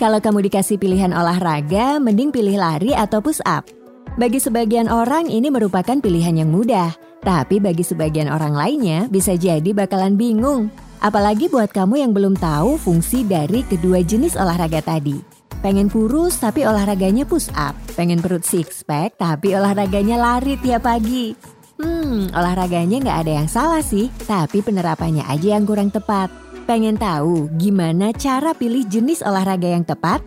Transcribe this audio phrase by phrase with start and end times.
[0.00, 3.68] Kalau kamu dikasih pilihan olahraga, mending pilih lari atau push up.
[4.16, 9.76] Bagi sebagian orang ini merupakan pilihan yang mudah, tapi bagi sebagian orang lainnya bisa jadi
[9.76, 10.72] bakalan bingung.
[11.04, 15.20] Apalagi buat kamu yang belum tahu fungsi dari kedua jenis olahraga tadi.
[15.60, 17.76] Pengen kurus tapi olahraganya push up.
[17.92, 21.36] Pengen perut six pack tapi olahraganya lari tiap pagi.
[21.76, 26.32] Hmm, olahraganya nggak ada yang salah sih, tapi penerapannya aja yang kurang tepat.
[26.70, 30.22] Pengen tahu gimana cara pilih jenis olahraga yang tepat?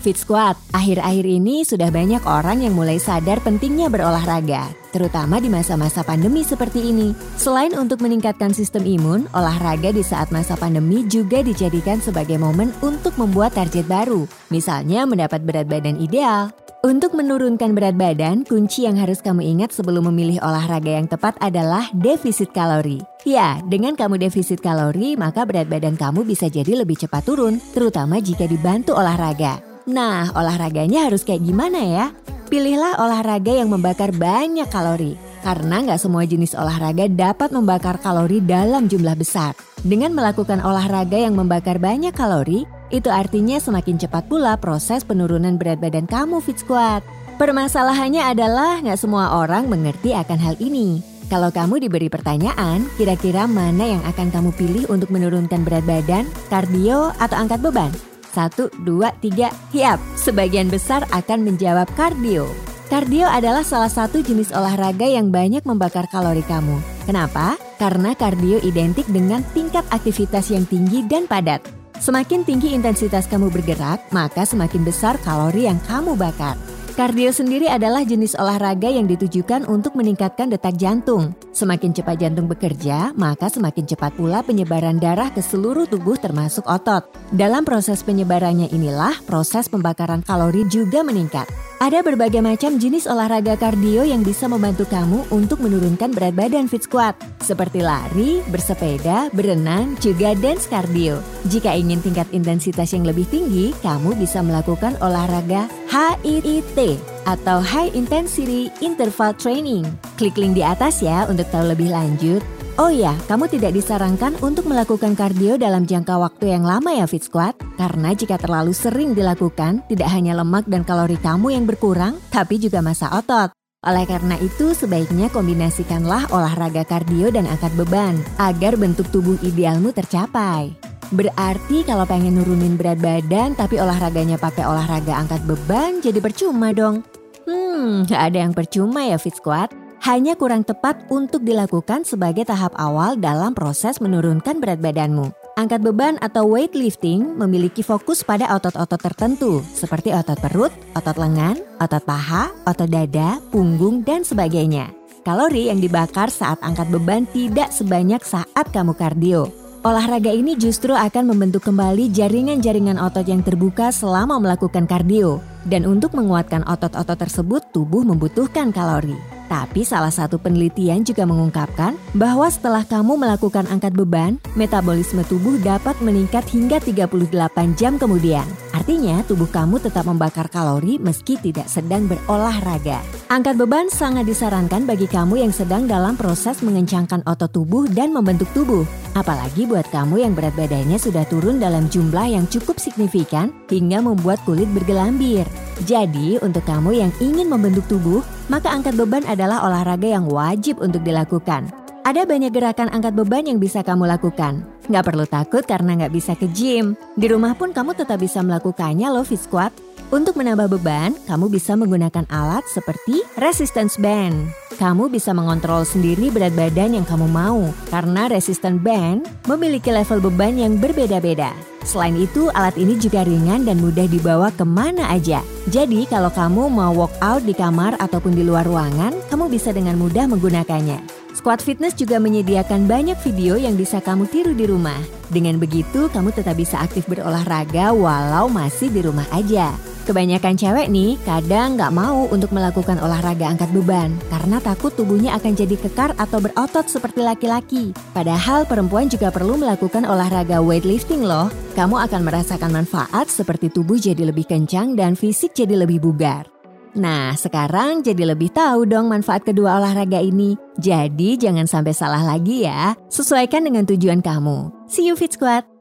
[0.00, 6.00] Fit Squad, akhir-akhir ini sudah banyak orang yang mulai sadar pentingnya berolahraga, terutama di masa-masa
[6.00, 7.12] pandemi seperti ini.
[7.36, 13.20] Selain untuk meningkatkan sistem imun, olahraga di saat masa pandemi juga dijadikan sebagai momen untuk
[13.20, 19.24] membuat target baru, misalnya mendapat berat badan ideal, untuk menurunkan berat badan, kunci yang harus
[19.24, 23.00] kamu ingat sebelum memilih olahraga yang tepat adalah defisit kalori.
[23.24, 28.20] Ya, dengan kamu defisit kalori, maka berat badan kamu bisa jadi lebih cepat turun, terutama
[28.20, 29.58] jika dibantu olahraga.
[29.86, 32.06] Nah, olahraganya harus kayak gimana ya?
[32.46, 38.86] Pilihlah olahraga yang membakar banyak kalori, karena nggak semua jenis olahraga dapat membakar kalori dalam
[38.86, 39.54] jumlah besar.
[39.82, 45.82] Dengan melakukan olahraga yang membakar banyak kalori, itu artinya semakin cepat pula proses penurunan berat
[45.82, 47.02] badan kamu Fit Squad.
[47.36, 51.04] Permasalahannya adalah nggak semua orang mengerti akan hal ini.
[51.26, 57.10] Kalau kamu diberi pertanyaan, kira-kira mana yang akan kamu pilih untuk menurunkan berat badan, kardio,
[57.18, 57.90] atau angkat beban?
[58.30, 59.98] Satu, dua, tiga, hiap.
[60.14, 62.46] Sebagian besar akan menjawab kardio.
[62.86, 66.78] Kardio adalah salah satu jenis olahraga yang banyak membakar kalori kamu.
[67.10, 67.58] Kenapa?
[67.82, 71.75] Karena kardio identik dengan tingkat aktivitas yang tinggi dan padat.
[71.96, 76.54] Semakin tinggi intensitas kamu bergerak, maka semakin besar kalori yang kamu bakar.
[76.96, 81.36] Kardio sendiri adalah jenis olahraga yang ditujukan untuk meningkatkan detak jantung.
[81.52, 87.04] Semakin cepat jantung bekerja, maka semakin cepat pula penyebaran darah ke seluruh tubuh termasuk otot.
[87.36, 91.44] Dalam proses penyebarannya inilah proses pembakaran kalori juga meningkat.
[91.76, 96.80] Ada berbagai macam jenis olahraga kardio yang bisa membantu kamu untuk menurunkan berat badan fit
[96.80, 97.12] squat,
[97.44, 101.20] seperti lari, bersepeda, berenang, juga dance cardio.
[101.52, 106.96] Jika ingin tingkat intensitas yang lebih tinggi, kamu bisa melakukan olahraga HIIT
[107.28, 109.84] atau High Intensity Interval Training.
[110.16, 112.55] Klik link di atas ya untuk tahu lebih lanjut.
[112.76, 117.24] Oh ya, kamu tidak disarankan untuk melakukan kardio dalam jangka waktu yang lama ya Fit
[117.24, 117.56] Squad.
[117.80, 122.84] Karena jika terlalu sering dilakukan, tidak hanya lemak dan kalori kamu yang berkurang, tapi juga
[122.84, 123.48] masa otot.
[123.80, 130.76] Oleh karena itu, sebaiknya kombinasikanlah olahraga kardio dan angkat beban agar bentuk tubuh idealmu tercapai.
[131.08, 137.00] Berarti kalau pengen nurunin berat badan tapi olahraganya pakai olahraga angkat beban jadi percuma dong.
[137.48, 143.18] Hmm, ada yang percuma ya Fit Squad hanya kurang tepat untuk dilakukan sebagai tahap awal
[143.18, 145.34] dalam proses menurunkan berat badanmu.
[145.58, 152.06] Angkat beban atau weightlifting memiliki fokus pada otot-otot tertentu seperti otot perut, otot lengan, otot
[152.06, 154.94] paha, otot dada, punggung, dan sebagainya.
[155.26, 159.50] Kalori yang dibakar saat angkat beban tidak sebanyak saat kamu kardio.
[159.82, 165.42] Olahraga ini justru akan membentuk kembali jaringan-jaringan otot yang terbuka selama melakukan kardio.
[165.66, 169.35] Dan untuk menguatkan otot-otot tersebut, tubuh membutuhkan kalori.
[169.46, 175.94] Tapi salah satu penelitian juga mengungkapkan bahwa setelah kamu melakukan angkat beban, metabolisme tubuh dapat
[176.02, 177.30] meningkat hingga 38
[177.78, 178.65] jam kemudian.
[178.76, 183.00] Artinya tubuh kamu tetap membakar kalori meski tidak sedang berolahraga.
[183.32, 188.52] Angkat beban sangat disarankan bagi kamu yang sedang dalam proses mengencangkan otot tubuh dan membentuk
[188.52, 188.84] tubuh.
[189.16, 194.44] Apalagi buat kamu yang berat badannya sudah turun dalam jumlah yang cukup signifikan hingga membuat
[194.44, 195.48] kulit bergelambir.
[195.88, 198.20] Jadi, untuk kamu yang ingin membentuk tubuh,
[198.52, 201.72] maka angkat beban adalah olahraga yang wajib untuk dilakukan.
[202.06, 204.62] Ada banyak gerakan angkat beban yang bisa kamu lakukan.
[204.86, 206.94] Nggak perlu takut karena nggak bisa ke gym.
[207.18, 209.74] Di rumah pun kamu tetap bisa melakukannya loh fit squat.
[210.06, 214.54] Untuk menambah beban, kamu bisa menggunakan alat seperti resistance band.
[214.78, 220.54] Kamu bisa mengontrol sendiri berat badan yang kamu mau, karena resistance band memiliki level beban
[220.54, 221.50] yang berbeda-beda.
[221.82, 225.42] Selain itu, alat ini juga ringan dan mudah dibawa ke mana aja.
[225.74, 230.30] Jadi, kalau kamu mau workout di kamar ataupun di luar ruangan, kamu bisa dengan mudah
[230.30, 231.15] menggunakannya.
[231.36, 234.96] Squad Fitness juga menyediakan banyak video yang bisa kamu tiru di rumah.
[235.28, 239.76] Dengan begitu, kamu tetap bisa aktif berolahraga walau masih di rumah aja.
[240.08, 245.52] Kebanyakan cewek nih kadang nggak mau untuk melakukan olahraga angkat beban karena takut tubuhnya akan
[245.52, 247.92] jadi kekar atau berotot seperti laki-laki.
[248.16, 251.52] Padahal perempuan juga perlu melakukan olahraga weightlifting loh.
[251.76, 256.55] Kamu akan merasakan manfaat seperti tubuh jadi lebih kencang dan fisik jadi lebih bugar.
[256.96, 260.56] Nah, sekarang jadi lebih tahu dong manfaat kedua olahraga ini.
[260.80, 262.96] Jadi jangan sampai salah lagi ya.
[263.12, 264.88] Sesuaikan dengan tujuan kamu.
[264.88, 265.75] See you Fit Squad.